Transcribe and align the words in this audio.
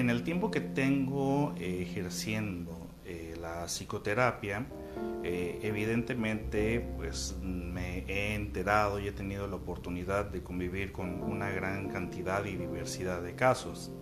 en 0.00 0.10
el 0.10 0.24
tiempo 0.24 0.50
que 0.50 0.60
tengo 0.60 1.54
eh, 1.58 1.82
ejerciendo 1.82 2.88
eh, 3.04 3.36
la 3.40 3.66
psicoterapia, 3.66 4.66
eh, 5.22 5.60
evidentemente 5.62 6.80
pues 6.96 7.36
me 7.42 8.04
he 8.08 8.34
enterado 8.34 8.98
y 8.98 9.08
he 9.08 9.12
tenido 9.12 9.46
la 9.46 9.56
oportunidad 9.56 10.24
de 10.24 10.42
convivir 10.42 10.90
con 10.90 11.22
una 11.22 11.50
gran 11.50 11.88
cantidad 11.88 12.44
y 12.46 12.56
diversidad 12.56 13.22
de 13.22 13.34
casos. 13.34 13.92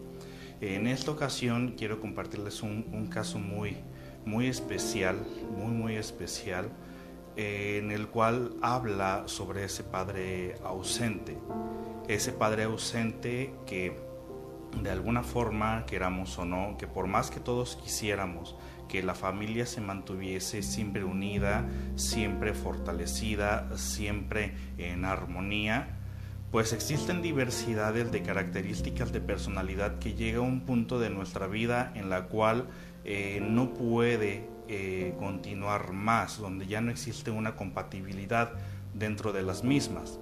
En 0.61 0.87
esta 0.87 1.11
ocasión 1.11 1.75
quiero 1.77 2.01
compartirles 2.01 2.62
un, 2.62 3.09
caso 3.12 3.39
muy, 3.39 3.77
muy 4.25 4.46
especial, 4.46 5.17
muy, 5.57 5.73
muy 5.73 5.96
especial, 5.96 6.69
en 7.37 7.93
el 7.93 8.09
cual 8.09 8.57
habla 8.62 9.25
sobre 9.27 9.65
ese 9.65 9.85
padre 9.85 10.57
ausente. 10.65 11.36
Ese 12.08 12.32
padre 12.32 12.64
ausente 12.64 13.53
que 13.67 14.07
de 14.82 14.91
alguna 14.91 15.23
forma, 15.23 15.85
queramos 15.87 16.39
o 16.39 16.45
no, 16.45 16.77
que 16.79 16.86
por 16.86 17.07
más 17.07 17.31
que 17.31 17.41
todos 17.41 17.77
quisiéramos 17.77 18.57
que 18.89 19.03
la 19.03 19.14
familia 19.14 19.67
se 19.67 19.81
mantuviese 19.81 20.63
siempre 20.63 21.05
unida, 21.05 21.67
siempre 21.95 22.55
fortalecida, 22.55 23.69
siempre 23.77 24.55
en 24.79 25.05
armonía, 25.05 25.99
pues 26.50 26.72
existen 26.72 27.21
diversidades 27.21 28.11
de 28.11 28.22
características 28.22 29.13
de 29.13 29.21
personalidad 29.21 29.99
que 29.99 30.14
llega 30.14 30.39
a 30.39 30.43
un 30.43 30.63
punto 30.63 30.99
de 30.99 31.11
nuestra 31.11 31.47
vida 31.47 31.93
en 31.95 32.08
la 32.08 32.25
cual 32.25 32.67
eh, 33.05 33.41
no 33.42 33.75
puede 33.75 34.48
eh, 34.69 35.14
continuar 35.19 35.92
más, 35.92 36.39
donde 36.39 36.67
ya 36.67 36.81
no 36.81 36.91
existe 36.91 37.31
una 37.31 37.55
compatibilidad 37.55 38.53
dentro 38.95 39.33
de 39.33 39.42
las 39.42 39.62
mismas. 39.62 40.19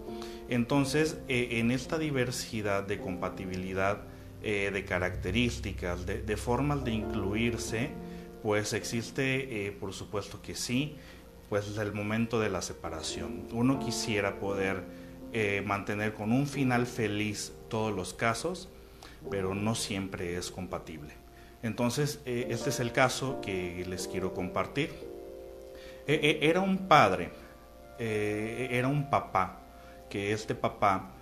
Entonces, 0.48 1.18
eh, 1.28 1.48
en 1.52 1.70
esta 1.70 1.98
diversidad 1.98 2.84
de 2.84 2.98
compatibilidad, 2.98 4.02
de 4.46 4.84
características, 4.84 6.06
de, 6.06 6.36
formas 6.36 6.84
de 6.84 6.92
incluirse, 6.92 7.90
pues 8.42 8.72
existe, 8.74 9.76
por 9.80 9.92
supuesto 9.92 10.40
que 10.40 10.54
sí, 10.54 10.96
pues 11.48 11.76
el 11.78 11.92
momento 11.92 12.40
de 12.40 12.48
la 12.48 12.62
separación. 12.62 13.46
Uno 13.52 13.78
quisiera 13.78 14.38
poder 14.38 14.84
eh, 15.32 15.62
mantener 15.64 16.14
con 16.14 16.32
un 16.32 16.46
final 16.46 16.86
feliz 16.86 17.52
todos 17.68 17.94
los 17.94 18.14
casos, 18.14 18.68
pero 19.30 19.54
no 19.54 19.74
siempre 19.74 20.36
es 20.36 20.50
compatible. 20.50 21.12
Entonces, 21.62 22.20
eh, 22.26 22.48
este 22.50 22.70
es 22.70 22.80
el 22.80 22.92
caso 22.92 23.40
que 23.40 23.84
les 23.88 24.08
quiero 24.08 24.34
compartir. 24.34 24.90
E, 26.06 26.14
e, 26.14 26.48
era 26.48 26.60
un 26.60 26.88
padre, 26.88 27.30
eh, 27.98 28.68
era 28.70 28.88
un 28.88 29.10
papá, 29.10 29.60
que 30.08 30.32
este 30.32 30.54
papá 30.54 31.12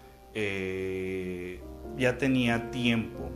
ya 1.97 2.19
tenía 2.19 2.71
tiempo 2.71 3.31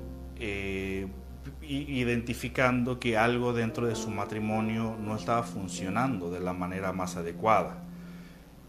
identificando 1.63 2.99
que 2.99 3.17
algo 3.17 3.53
dentro 3.53 3.87
de 3.87 3.95
su 3.95 4.11
matrimonio 4.11 4.97
no 4.99 5.17
estaba 5.17 5.43
funcionando 5.43 6.31
de 6.31 6.41
la 6.41 6.53
manera 6.53 6.93
más 6.93 7.17
adecuada. 7.17 7.83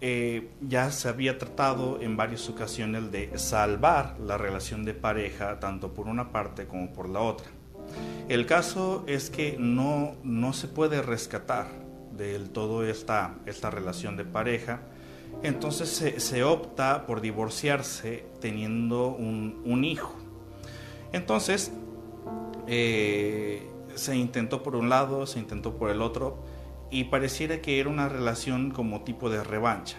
Eh, 0.02 0.50
ya 0.62 0.92
se 0.92 1.10
había 1.10 1.38
tratado 1.38 2.00
en 2.02 2.16
varias 2.16 2.48
ocasiones 2.50 3.12
de 3.12 3.38
salvar 3.38 4.18
la 4.20 4.38
relación 4.38 4.86
de 4.86 4.94
pareja, 4.94 5.60
tanto 5.60 5.94
por 5.94 6.08
una 6.08 6.32
parte 6.32 6.68
como 6.68 6.94
por 6.94 7.10
la 7.10 7.20
otra. 7.20 7.48
El 8.30 8.46
caso 8.46 9.04
es 9.08 9.30
que 9.30 9.58
no, 9.60 10.16
no 10.24 10.54
se 10.54 10.68
puede 10.68 11.02
rescatar 11.02 11.68
del 12.16 12.50
todo 12.50 12.86
esta, 12.86 13.36
esta 13.46 13.70
relación 13.70 14.16
de 14.16 14.26
pareja, 14.26 14.82
entonces 15.44 15.90
se, 16.18 16.44
opta 16.44 17.06
por 17.06 17.22
divorciarse 17.22 18.26
teniendo 18.42 19.08
un, 19.08 19.84
hijo. 19.84 20.16
Entonces, 21.14 21.72
eh, 22.68 23.68
se 23.96 24.16
intentó 24.16 24.64
por 24.64 24.76
un 24.76 24.90
lado, 24.90 25.26
se 25.26 25.40
intentó 25.40 25.78
por 25.78 25.90
el 25.90 26.02
otro, 26.02 26.38
y 26.92 27.06
pareciera 27.06 27.62
que 27.62 27.80
era 27.80 27.90
una 27.90 28.10
relación 28.10 28.72
como 28.72 29.02
tipo 29.02 29.30
de 29.30 29.44
revancha. 29.44 29.98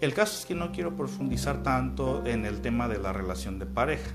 El 0.00 0.12
caso 0.12 0.38
es 0.38 0.46
que 0.46 0.54
no 0.54 0.72
quiero 0.72 0.94
profundizar 0.94 1.62
tanto 1.62 2.24
en 2.26 2.44
el 2.44 2.60
tema 2.60 2.86
de 2.86 2.98
la 2.98 3.12
relación 3.12 3.58
de 3.58 3.66
pareja. 3.66 4.10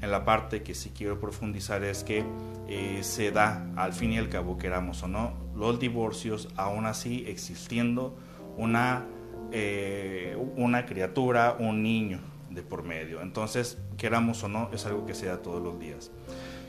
En 0.00 0.10
la 0.10 0.24
parte 0.24 0.62
que 0.62 0.74
sí 0.74 0.92
quiero 0.94 1.18
profundizar 1.18 1.82
es 1.82 2.04
que 2.04 2.24
eh, 2.68 3.00
se 3.02 3.32
da, 3.32 3.66
al 3.76 3.92
fin 3.92 4.12
y 4.12 4.18
al 4.18 4.28
cabo, 4.28 4.56
queramos 4.56 5.02
o 5.02 5.08
no, 5.08 5.32
los 5.54 5.80
divorcios, 5.80 6.48
aún 6.56 6.86
así 6.86 7.24
existiendo 7.26 8.16
una, 8.56 9.06
eh, 9.52 10.36
una 10.56 10.86
criatura, 10.86 11.56
un 11.58 11.82
niño 11.82 12.20
de 12.50 12.62
por 12.62 12.82
medio. 12.82 13.22
Entonces, 13.22 13.78
queramos 13.96 14.42
o 14.42 14.48
no, 14.48 14.70
es 14.72 14.86
algo 14.86 15.06
que 15.06 15.14
se 15.14 15.26
da 15.26 15.42
todos 15.42 15.62
los 15.62 15.78
días. 15.78 16.10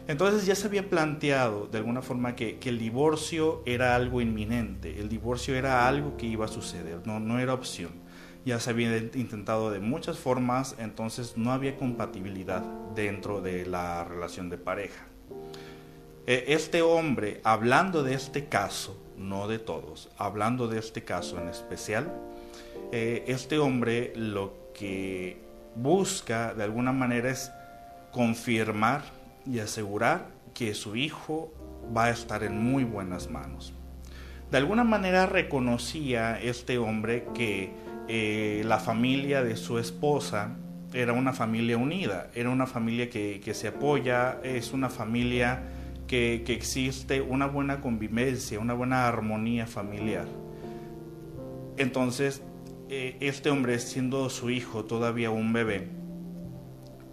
Entonces 0.07 0.45
ya 0.45 0.55
se 0.55 0.67
había 0.67 0.89
planteado 0.89 1.67
de 1.67 1.79
alguna 1.79 2.01
forma 2.01 2.35
que, 2.35 2.57
el 2.63 2.79
divorcio 2.79 3.61
era 3.65 3.93
algo 3.95 4.21
inminente, 4.21 4.99
el 4.99 5.09
divorcio 5.09 5.55
era 5.55 5.87
algo 5.87 6.15
que 6.15 6.25
iba 6.25 6.45
a 6.45 6.47
suceder, 6.47 7.01
no, 7.05 7.19
no 7.19 7.39
era 7.39 7.53
opción. 7.53 7.91
Ya 8.45 8.61
se 8.61 8.69
había 8.69 8.95
intentado 8.97 9.69
de 9.69 9.81
muchas 9.81 10.17
formas, 10.17 10.75
entonces 10.79 11.35
no 11.35 11.51
había 11.51 11.75
compatibilidad 11.75 12.61
dentro 12.95 13.41
de 13.41 13.65
la 13.65 14.05
relación 14.05 14.49
de 14.49 14.57
pareja. 14.57 15.05
E, 16.25 16.45
este 16.47 16.81
hombre, 16.81 17.41
hablando 17.43 18.03
de 18.03 18.13
este 18.13 18.47
caso, 18.47 18.97
no 19.17 19.49
de 19.49 19.59
todos, 19.59 20.09
hablando 20.17 20.69
de 20.69 20.79
este 20.79 21.03
caso 21.03 21.37
en 21.37 21.49
especial, 21.49 22.09
eh, 22.91 23.25
este 23.27 23.59
hombre 23.59 24.13
lo 24.15 24.71
que 24.73 25.37
busca 25.75 26.53
de 26.53 26.63
alguna 26.63 26.91
manera 26.91 27.29
es 27.29 27.51
confirmar 28.11 29.01
y 29.45 29.59
asegurar 29.59 30.27
que 30.53 30.73
su 30.73 30.95
hijo 30.95 31.51
va 31.95 32.05
a 32.05 32.09
estar 32.09 32.43
en 32.43 32.61
muy 32.61 32.83
buenas 32.83 33.29
manos. 33.29 33.73
De 34.51 34.57
alguna 34.57 34.83
manera 34.83 35.25
reconocía 35.25 36.41
este 36.41 36.77
hombre 36.77 37.25
que 37.35 37.71
eh, 38.07 38.63
la 38.65 38.79
familia 38.79 39.43
de 39.43 39.57
su 39.57 39.77
esposa 39.77 40.55
era 40.93 41.11
una 41.11 41.33
familia 41.33 41.77
unida, 41.77 42.29
era 42.33 42.49
una 42.49 42.65
familia 42.65 43.09
que, 43.09 43.41
se 43.53 43.67
apoya, 43.67 44.39
es 44.43 44.71
una 44.71 44.89
familia 44.89 45.63
que, 46.07 46.43
existe 46.47 47.21
una 47.21 47.45
buena 47.45 47.81
convivencia, 47.81 48.59
una 48.59 48.73
buena 48.73 49.07
armonía 49.07 49.67
familiar. 49.67 50.25
Entonces, 51.75 52.41
eh, 52.89 53.17
este 53.19 53.49
hombre, 53.49 53.79
siendo 53.79 54.29
su 54.29 54.49
hijo 54.49 54.85
todavía 54.85 55.29
un 55.29 55.53
bebé, 55.53 55.89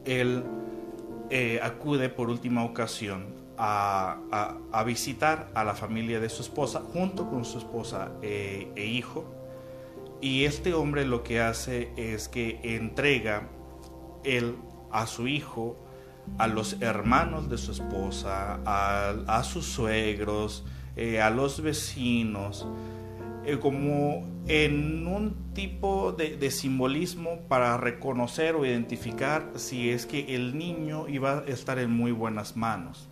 él 0.04 0.44
eh, 1.30 1.60
acude 1.62 2.08
por 2.10 2.28
última 2.28 2.64
ocasión 2.64 3.34
a, 3.56 4.84
visitar 4.84 5.50
a 5.54 5.64
la 5.64 5.74
familia 5.74 6.20
de 6.20 6.28
su 6.28 6.42
esposa 6.42 6.82
junto 6.92 7.30
con 7.30 7.44
su 7.44 7.58
esposa 7.58 8.12
eh, 8.22 8.70
e 8.76 8.86
hijo. 8.86 9.24
Y 10.20 10.44
este 10.44 10.74
hombre 10.74 11.04
lo 11.04 11.22
que 11.22 11.40
hace 11.40 11.92
es 11.96 12.28
que 12.28 12.60
entrega 12.62 13.48
él 14.24 14.56
a 14.90 15.06
su 15.06 15.28
hijo, 15.28 15.76
a 16.38 16.46
los 16.46 16.80
hermanos 16.80 17.50
de 17.50 17.58
su 17.58 17.72
esposa, 17.72 18.60
a, 18.64 19.42
sus 19.44 19.66
suegros, 19.66 20.64
eh, 20.96 21.20
a 21.20 21.30
los 21.30 21.60
vecinos, 21.60 22.66
eh, 23.46 23.58
como 23.58 24.24
en 24.46 25.06
un 25.06 25.52
tipo 25.52 26.12
de, 26.12 26.50
simbolismo 26.50 27.40
para 27.46 27.76
reconocer 27.76 28.54
o 28.54 28.64
identificar 28.64 29.50
si 29.56 29.90
es 29.90 30.06
que 30.06 30.34
el 30.34 30.56
niño 30.56 31.08
iba 31.08 31.40
a 31.40 31.44
estar 31.44 31.78
en 31.78 31.90
muy 31.90 32.10
buenas 32.10 32.56
manos. 32.56 33.08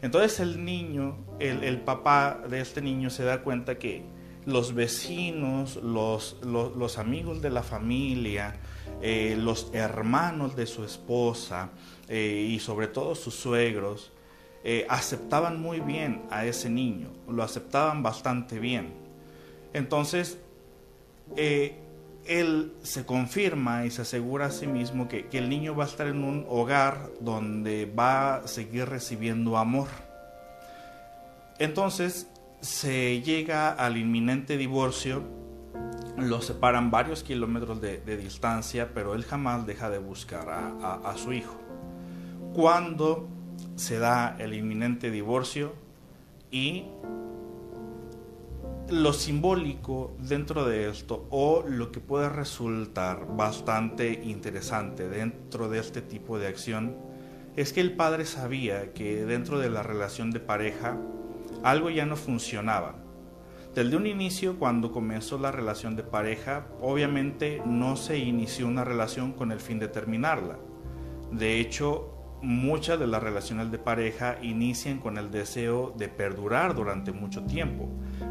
Entonces 0.00 0.40
el 0.40 0.64
niño, 0.64 1.18
el, 1.40 1.78
papá 1.82 2.40
de 2.48 2.60
este 2.60 2.80
niño 2.80 3.10
se 3.10 3.22
da 3.24 3.42
cuenta 3.42 3.78
que 3.78 4.02
los 4.46 4.74
vecinos, 4.74 5.76
los, 5.76 6.98
amigos 6.98 7.42
de 7.42 7.50
la 7.50 7.62
familia, 7.62 8.54
eh, 9.02 9.36
los 9.38 9.70
hermanos 9.74 10.56
de 10.56 10.66
su 10.66 10.84
esposa 10.84 11.68
eh, 12.08 12.48
y 12.50 12.58
sobre 12.60 12.86
todo 12.86 13.14
sus 13.14 13.34
suegros, 13.34 14.10
aceptaban 14.88 15.60
muy 15.60 15.80
bien 15.80 16.22
a 16.30 16.44
ese 16.44 16.68
niño, 16.68 17.08
lo 17.28 17.42
aceptaban 17.42 18.02
bastante 18.02 18.58
bien. 18.58 18.99
Entonces, 19.72 20.38
eh, 21.36 21.78
él 22.26 22.72
se 22.82 23.04
confirma 23.04 23.86
y 23.86 23.90
se 23.90 24.02
asegura 24.02 24.46
a 24.46 24.50
sí 24.50 24.66
mismo 24.66 25.08
que, 25.08 25.26
el 25.32 25.48
niño 25.48 25.74
va 25.74 25.84
a 25.84 25.86
estar 25.86 26.06
en 26.06 26.22
un 26.24 26.46
hogar 26.48 27.10
donde 27.20 27.86
va 27.86 28.36
a 28.36 28.48
seguir 28.48 28.86
recibiendo 28.88 29.56
amor. 29.56 29.88
Entonces 31.58 32.28
se 32.60 33.20
llega 33.22 33.70
al 33.70 33.96
inminente 33.96 34.56
divorcio, 34.56 35.22
lo 36.16 36.42
separan 36.42 36.90
varios 36.90 37.22
kilómetros 37.22 37.80
de, 37.80 38.16
distancia, 38.16 38.90
pero 38.94 39.14
él 39.14 39.24
jamás 39.24 39.66
deja 39.66 39.88
de 39.90 39.98
buscar 39.98 40.48
a 40.48 41.14
su 41.16 41.32
hijo. 41.32 41.56
Cuando 42.54 43.28
se 43.76 43.98
da 43.98 44.36
el 44.38 44.54
inminente 44.54 45.10
divorcio 45.10 45.74
y 46.50 46.84
lo 48.90 49.12
simbólico 49.12 50.16
dentro 50.18 50.64
de 50.64 50.90
esto 50.90 51.26
o 51.30 51.62
lo 51.66 51.92
que 51.92 52.00
puede 52.00 52.28
resultar 52.28 53.26
bastante 53.36 54.20
interesante 54.24 55.08
dentro 55.08 55.68
de 55.68 55.78
este 55.78 56.02
tipo 56.02 56.38
de 56.38 56.48
acción 56.48 56.96
es 57.56 57.72
que 57.72 57.80
el 57.80 57.94
padre 57.94 58.24
sabía 58.24 58.92
que 58.92 59.24
dentro 59.24 59.58
de 59.58 59.70
la 59.70 59.82
relación 59.82 60.30
de 60.30 60.40
pareja 60.40 60.98
algo 61.62 61.90
ya 61.90 62.06
no 62.06 62.16
funcionaba. 62.16 62.96
Desde 63.74 63.96
un 63.96 64.06
inicio, 64.06 64.58
cuando 64.58 64.90
comenzó 64.90 65.38
la 65.38 65.52
relación 65.52 65.94
de 65.94 66.02
pareja, 66.02 66.66
obviamente 66.80 67.62
no 67.64 67.96
se 67.96 68.18
inició 68.18 68.66
una 68.66 68.82
relación 68.82 69.32
con 69.32 69.52
el 69.52 69.60
fin 69.60 69.78
de 69.78 69.86
terminarla. 69.86 70.58
De 71.30 71.60
hecho, 71.60 72.19
muchas 72.42 72.98
de 72.98 73.06
las 73.06 73.22
relaciones 73.22 73.70
de 73.70 73.78
pareja 73.78 74.36
inician 74.42 74.98
con 74.98 75.18
el 75.18 75.30
deseo 75.30 75.94
de 75.96 76.08
perdurar 76.08 76.74
durante 76.74 77.12
mucho 77.12 77.42
tiempo, 77.44 77.88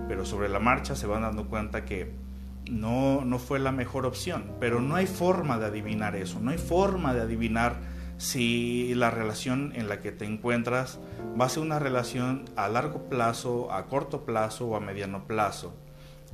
pero 0.07 0.25
sobre 0.25 0.50
la 0.50 0.59
marcha 0.59 0.95
se 0.95 1.07
van 1.07 1.21
dando 1.21 1.47
cuenta 1.47 1.85
que 1.85 2.13
no, 2.69 3.23
no 3.25 3.39
fue 3.39 3.59
la 3.59 3.71
mejor 3.71 4.06
opción. 4.06 4.53
Pero 4.59 4.81
no 4.81 4.95
hay 4.95 5.07
forma 5.07 5.57
de 5.57 5.65
adivinar 5.65 6.15
eso, 6.15 6.39
no 6.39 6.51
hay 6.51 6.57
forma 6.57 7.13
de 7.13 7.21
adivinar 7.21 7.77
si 8.17 8.94
la 8.95 9.11
relación 9.11 9.71
en 9.75 9.88
la 9.88 10.01
que 10.01 10.11
te 10.11 10.25
encuentras 10.25 11.00
va 11.39 11.45
a 11.45 11.50
ser 11.50 11.63
una 11.63 11.79
relación 11.79 12.45
a 12.57 12.67
largo 12.67 13.07
plazo, 13.09 13.71
a 13.71 13.85
corto 13.85 14.25
plazo 14.25 14.67
o 14.67 14.75
a 14.75 14.81
mediano 14.81 15.25
plazo. 15.25 15.73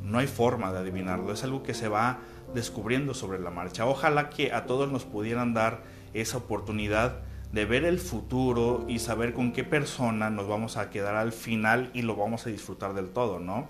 No 0.01 0.17
hay 0.17 0.27
forma 0.27 0.73
de 0.73 0.79
adivinarlo, 0.79 1.31
es 1.31 1.43
algo 1.43 1.63
que 1.63 1.73
se 1.73 1.87
va 1.87 2.19
descubriendo 2.53 3.13
sobre 3.13 3.39
la 3.39 3.51
marcha. 3.51 3.85
Ojalá 3.85 4.29
que 4.29 4.51
a 4.51 4.65
todos 4.65 4.91
nos 4.91 5.05
pudieran 5.05 5.53
dar 5.53 5.83
esa 6.13 6.37
oportunidad 6.37 7.19
de 7.51 7.65
ver 7.65 7.85
el 7.85 7.99
futuro 7.99 8.85
y 8.87 8.99
saber 8.99 9.33
con 9.33 9.53
qué 9.53 9.63
persona 9.63 10.29
nos 10.29 10.47
vamos 10.47 10.77
a 10.77 10.89
quedar 10.89 11.15
al 11.15 11.31
final 11.31 11.89
y 11.93 12.01
lo 12.01 12.15
vamos 12.15 12.45
a 12.45 12.49
disfrutar 12.49 12.93
del 12.93 13.09
todo, 13.09 13.39
¿no? 13.39 13.67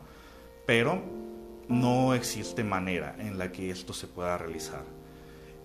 Pero 0.66 1.02
no 1.68 2.14
existe 2.14 2.64
manera 2.64 3.16
en 3.20 3.38
la 3.38 3.52
que 3.52 3.70
esto 3.70 3.94
se 3.94 4.08
pueda 4.08 4.38
realizar. 4.38 4.84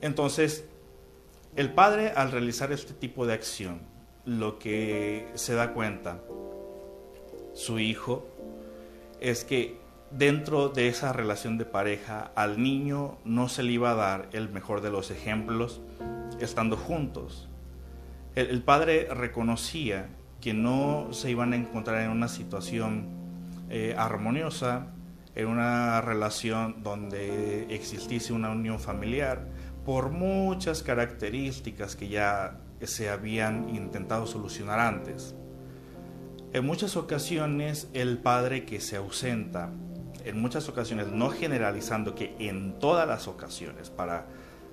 Entonces, 0.00 0.64
el 1.56 1.72
padre 1.72 2.12
al 2.14 2.30
realizar 2.30 2.72
este 2.72 2.94
tipo 2.94 3.26
de 3.26 3.34
acción, 3.34 3.80
lo 4.24 4.58
que 4.58 5.26
se 5.34 5.54
da 5.54 5.72
cuenta 5.72 6.20
su 7.54 7.78
hijo 7.78 8.26
es 9.20 9.44
que 9.44 9.78
dentro 10.10 10.68
de 10.68 10.88
esa 10.88 11.12
relación 11.12 11.58
de 11.58 11.64
pareja 11.64 12.32
al 12.34 12.62
niño 12.62 13.18
no 13.24 13.48
se 13.48 13.62
le 13.62 13.72
iba 13.72 13.92
a 13.92 13.94
dar 13.94 14.28
el 14.32 14.48
mejor 14.48 14.80
de 14.80 14.90
los 14.90 15.10
ejemplos 15.10 15.80
estando 16.40 16.76
juntos. 16.76 17.48
El, 18.40 18.62
padre 18.62 19.06
reconocía 19.12 20.08
que 20.40 20.54
no 20.54 21.12
se 21.12 21.30
iban 21.30 21.52
a 21.52 21.56
encontrar 21.56 22.00
en 22.02 22.10
una 22.10 22.26
situación 22.26 23.08
eh, 23.68 23.94
armoniosa, 23.98 24.86
en 25.34 25.46
una 25.46 26.00
relación 26.00 26.82
donde 26.82 27.66
existiese 27.74 28.32
una 28.32 28.50
unión 28.50 28.80
familiar, 28.80 29.46
por 29.84 30.08
muchas 30.08 30.82
características 30.82 31.96
que 31.96 32.08
ya 32.08 32.58
se 32.82 33.10
habían 33.10 33.74
intentado 33.74 34.26
solucionar 34.26 34.80
antes. 34.80 35.34
En 36.54 36.64
muchas 36.64 36.96
ocasiones 36.96 37.88
el 37.92 38.16
padre 38.16 38.64
que 38.64 38.80
se 38.80 38.96
ausenta, 38.96 39.70
en 40.24 40.40
muchas 40.40 40.66
ocasiones, 40.70 41.08
no 41.08 41.28
generalizando 41.28 42.14
que 42.14 42.34
en 42.38 42.78
todas 42.78 43.06
las 43.06 43.28
ocasiones, 43.28 43.90
para, 43.90 44.26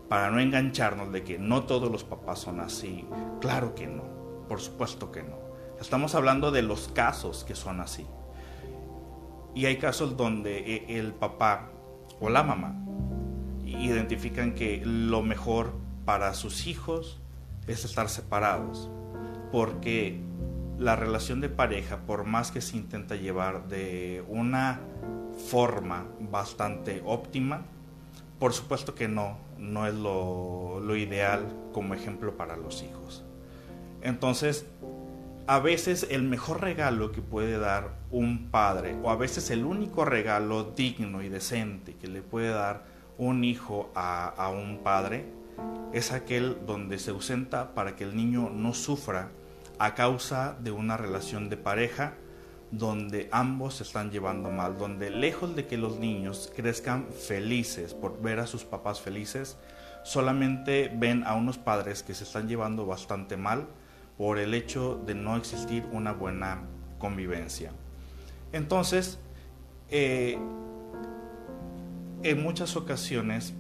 para 0.10 0.32
no 0.32 0.40
engancharnos 0.40 1.12
de 1.12 1.24
que 1.24 1.38
no 1.38 1.64
todos 1.64 1.92
los 1.92 2.04
papás 2.04 2.40
son 2.40 2.60
así, 2.60 3.06
claro 3.42 3.76
que 3.76 3.88
no, 3.88 4.04
por 4.48 4.62
supuesto 4.62 5.12
que 5.12 5.24
no. 5.24 5.38
Estamos 5.80 6.16
hablando 6.16 6.52
de 6.52 6.62
los 6.62 6.88
casos 6.88 7.44
que 7.44 7.56
son 7.56 7.82
así. 7.82 8.06
Y 9.54 9.66
hay 9.66 9.78
casos 9.78 10.18
donde 10.18 10.60
e, 10.60 11.00
el 11.00 11.14
papá 11.14 11.70
o 12.20 12.30
la 12.30 12.44
mamá 12.44 12.76
identifican 13.66 14.54
que 14.54 14.82
lo 14.86 15.22
mejor 15.22 15.74
para 16.06 16.34
sus 16.34 16.68
hijos 16.68 17.20
es 17.68 17.84
estar 17.86 18.10
separados, 18.10 18.90
porque 19.52 20.22
la 20.78 20.96
relación 20.96 21.42
de 21.42 21.50
pareja, 21.50 21.98
por 22.06 22.24
más 22.24 22.52
que 22.52 22.62
se 22.62 22.78
intenta 22.78 23.16
llevar 23.16 23.68
de 23.68 24.24
una 24.28 24.80
forma 25.50 26.06
bastante 26.20 27.02
óptima, 27.06 27.66
por 28.40 28.54
supuesto 28.54 28.94
que 28.96 29.08
no, 29.08 29.38
no 29.58 29.88
es 29.88 29.94
lo, 29.94 30.96
ideal 30.96 31.46
como 31.74 31.94
ejemplo 31.94 32.38
para 32.38 32.56
los 32.56 32.84
hijos. 32.84 33.24
Entonces, 34.02 34.66
a 35.48 35.60
veces 35.60 36.08
el 36.10 36.24
mejor 36.24 36.62
regalo 36.62 37.12
que 37.12 37.22
puede 37.22 37.58
dar 37.58 37.98
un 38.12 38.50
padre, 38.50 38.96
o 39.04 39.10
a 39.10 39.16
veces 39.16 39.50
el 39.52 39.66
único 39.66 40.06
regalo 40.06 40.64
digno 40.64 41.22
y 41.24 41.30
decente 41.30 41.96
que 41.96 42.08
le 42.08 42.22
puede 42.22 42.50
dar 42.50 42.86
un 43.18 43.44
hijo 43.44 43.92
a, 43.96 44.52
un 44.54 44.80
padre 44.84 45.26
es 45.94 46.12
aquel 46.12 46.58
donde 46.66 47.00
se 47.00 47.12
ausenta 47.12 47.74
para 47.74 47.96
que 47.96 48.04
el 48.04 48.16
niño 48.16 48.50
no 48.50 48.74
sufra 48.74 49.30
a 49.80 49.96
causa 49.96 50.56
de 50.60 50.72
una 50.72 50.98
relación 50.98 51.50
de 51.50 51.58
pareja 51.58 52.14
donde 52.72 53.30
ambos 53.32 53.76
se 53.76 53.84
están 53.84 54.12
llevando 54.12 54.52
mal, 54.52 54.78
donde 54.78 55.10
lejos 55.10 55.56
de 55.56 55.68
que 55.68 55.78
los 55.78 56.00
niños 56.00 56.52
crezcan 56.56 57.08
felices 57.08 57.94
por 57.94 58.22
ver 58.22 58.40
a 58.40 58.48
sus 58.48 58.66
papás 58.66 59.02
felices, 59.02 59.58
solamente 60.04 60.92
ven 60.94 61.24
a 61.26 61.34
unos 61.36 61.58
padres 61.58 62.04
que 62.04 62.14
se 62.14 62.24
están 62.24 62.48
llevando 62.48 62.86
bastante 62.86 63.38
mal 63.38 63.68
por 64.18 64.40
el 64.40 64.54
hecho 64.54 65.02
de 65.06 65.16
no 65.16 65.38
existir 65.38 65.86
una 65.92 66.12
buena 66.14 66.64
convivencia. 66.98 67.72
Entonces, 68.52 69.20
eh, 69.90 70.38
en 72.24 72.44
muchas 72.44 72.76
ocasiones 72.76 73.54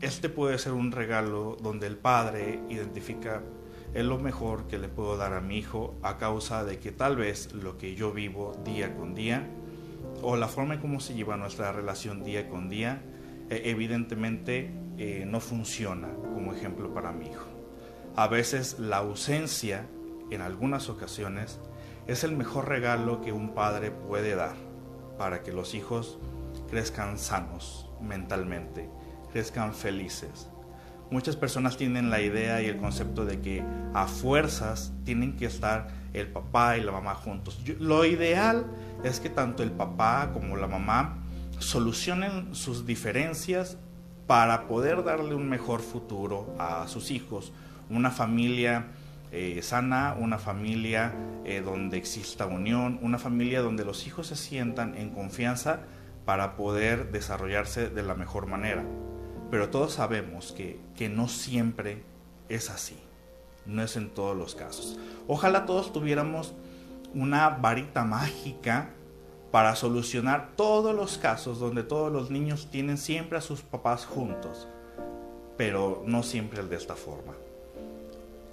este 0.00 0.28
puede 0.28 0.58
ser 0.58 0.72
un 0.72 0.92
regalo 0.92 1.56
donde 1.62 1.86
el 1.86 1.96
padre 1.96 2.60
identifica 2.68 3.42
es 3.96 4.04
lo 4.04 4.18
mejor 4.18 4.66
que 4.68 4.78
le 4.78 4.88
puedo 4.88 5.16
dar 5.16 5.32
a 5.32 5.40
mi 5.40 5.56
hijo 5.56 5.94
a 6.02 6.18
causa 6.18 6.64
de 6.64 6.78
que 6.78 6.92
tal 6.92 7.16
vez 7.16 7.54
lo 7.54 7.78
que 7.78 7.94
yo 7.94 8.12
vivo 8.12 8.54
día 8.62 8.94
con 8.94 9.14
día 9.14 9.48
o 10.20 10.36
la 10.36 10.48
forma 10.48 10.74
en 10.74 10.80
cómo 10.80 11.00
se 11.00 11.14
lleva 11.14 11.38
nuestra 11.38 11.72
relación 11.72 12.22
día 12.22 12.46
con 12.50 12.68
día 12.68 13.00
e, 13.48 13.70
evidentemente 13.70 14.70
eh, 14.98 15.24
no 15.26 15.40
funciona 15.40 16.08
como 16.34 16.52
ejemplo 16.52 16.92
para 16.92 17.10
mi 17.10 17.28
hijo. 17.28 17.46
A 18.16 18.28
veces 18.28 18.78
la 18.78 18.98
ausencia 18.98 19.86
en 20.30 20.42
algunas 20.42 20.90
ocasiones 20.90 21.58
es 22.06 22.22
el 22.22 22.36
mejor 22.36 22.68
regalo 22.68 23.22
que 23.22 23.32
un 23.32 23.54
padre 23.54 23.92
puede 23.92 24.34
dar 24.34 24.56
para 25.16 25.42
que 25.42 25.52
los 25.52 25.72
hijos 25.72 26.18
crezcan 26.68 27.18
sanos 27.18 27.88
mentalmente, 28.02 28.90
crezcan 29.32 29.72
felices. 29.72 30.50
Muchas 31.10 31.36
personas 31.36 31.76
tienen 31.76 32.10
la 32.10 32.20
idea 32.20 32.60
y 32.62 32.66
el 32.66 32.78
concepto 32.78 33.24
de 33.24 33.40
que 33.40 33.64
a 33.94 34.06
fuerzas 34.06 34.92
tienen 35.04 35.36
que 35.36 35.46
estar 35.46 35.88
el 36.12 36.28
papá 36.28 36.76
y 36.76 36.82
la 36.82 36.92
mamá 36.92 37.14
juntos. 37.14 37.60
lo 37.78 38.04
ideal 38.04 38.66
es 39.04 39.20
que 39.20 39.28
tanto 39.28 39.62
el 39.62 39.70
papá 39.70 40.30
como 40.32 40.56
la 40.56 40.66
mamá 40.66 41.18
solucionen 41.58 42.54
sus 42.54 42.86
diferencias 42.86 43.78
para 44.26 44.66
poder 44.66 45.04
darle 45.04 45.34
un 45.34 45.48
mejor 45.48 45.80
futuro 45.80 46.54
a 46.58 46.88
sus 46.88 47.10
hijos. 47.10 47.52
Una 47.88 48.10
familia 48.10 48.86
eh, 49.32 49.60
sana, 49.62 50.16
una 50.18 50.38
familia 50.38 51.12
eh, 51.44 51.60
donde 51.60 51.96
exista 51.96 52.46
unión, 52.46 52.98
una 53.02 53.18
familia 53.18 53.60
donde 53.60 53.84
los 53.84 54.06
hijos 54.06 54.28
se 54.28 54.36
sientan 54.36 54.96
en 54.96 55.10
confianza 55.10 55.80
para 56.24 56.56
poder 56.56 57.12
desarrollarse 57.12 57.88
de 57.88 58.02
la 58.02 58.14
mejor 58.14 58.46
manera. 58.46 58.84
Pero 59.50 59.70
todos 59.70 59.94
sabemos 59.94 60.52
que, 60.52 60.80
que 60.96 61.08
no 61.08 61.28
siempre 61.28 62.02
es 62.48 62.70
así, 62.70 62.96
no 63.64 63.82
es 63.82 63.96
en 63.96 64.10
todos 64.10 64.36
los 64.36 64.54
casos. 64.54 64.98
Ojalá 65.28 65.66
todos 65.66 65.92
tuviéramos 65.92 66.54
una 67.14 67.48
varita 67.48 68.04
mágica 68.04 68.90
para 69.50 69.74
solucionar 69.76 70.50
todos 70.56 70.94
los 70.94 71.18
casos 71.18 71.58
donde 71.58 71.82
todos 71.82 72.12
los 72.12 72.30
niños 72.30 72.68
tienen 72.70 72.98
siempre 72.98 73.38
a 73.38 73.40
sus 73.40 73.62
papás 73.62 74.04
juntos, 74.04 74.68
pero 75.56 76.02
no 76.06 76.22
siempre 76.22 76.62
de 76.62 76.76
esta 76.76 76.94
forma. 76.94 77.32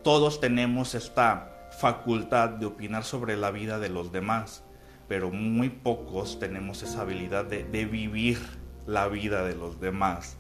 Todos 0.04 0.40
tenemos 0.40 0.96
esta 0.96 1.70
facultad 1.80 2.50
de 2.50 2.66
opinar 2.66 3.04
sobre 3.04 3.36
la 3.38 3.52
vida 3.52 3.80
de 3.80 3.90
los 3.90 4.12
demás, 4.12 4.64
pero 5.08 5.30
muy 5.32 5.70
pocos 5.70 6.40
tenemos 6.40 6.84
esa 6.84 7.02
habilidad 7.02 7.46
de, 7.46 7.86
vivir 7.86 8.40
la 8.86 9.08
vida 9.08 9.44
de 9.44 9.56
los 9.56 9.80
demás, 9.80 10.38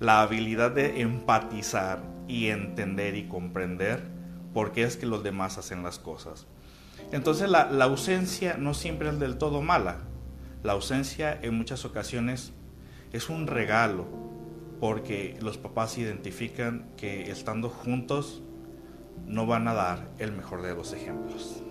la 0.00 0.22
habilidad 0.22 0.70
de 0.70 1.00
empatizar 1.00 2.02
y 2.28 2.48
entender 2.48 3.16
y 3.16 3.28
comprender 3.28 4.02
por 4.52 4.72
qué 4.72 4.84
es 4.84 4.96
que 4.96 5.06
los 5.06 5.22
demás 5.22 5.58
hacen 5.58 5.82
las 5.82 5.98
cosas. 5.98 6.46
Entonces 7.12 7.50
la, 7.50 7.70
la, 7.70 7.84
ausencia 7.84 8.56
no 8.58 8.74
siempre 8.74 9.08
es 9.08 9.18
del 9.18 9.36
todo 9.36 9.62
mala. 9.62 9.98
La 10.62 10.72
ausencia 10.72 11.38
en 11.42 11.54
muchas 11.54 11.84
ocasiones 11.84 12.52
es 13.12 13.28
un 13.28 13.46
regalo 13.46 14.06
porque 14.80 15.36
los 15.40 15.58
papás 15.58 15.98
identifican 15.98 16.86
que 16.96 17.30
estando 17.30 17.68
juntos 17.68 18.42
no 19.26 19.46
van 19.46 19.68
a 19.68 19.74
dar 19.74 20.08
el 20.18 20.32
mejor 20.32 20.62
de 20.62 20.74
los 20.74 20.92
ejemplos. 20.92 21.63